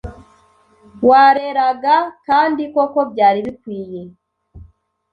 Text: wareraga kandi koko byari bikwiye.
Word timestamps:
wareraga 1.07 1.95
kandi 2.27 2.61
koko 2.73 2.99
byari 3.11 3.39
bikwiye. 3.47 4.01